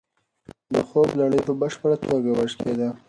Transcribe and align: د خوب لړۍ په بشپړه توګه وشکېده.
د 0.73 0.75
خوب 0.87 1.09
لړۍ 1.19 1.41
په 1.47 1.53
بشپړه 1.61 1.95
توګه 2.09 2.29
وشکېده. 2.37 2.89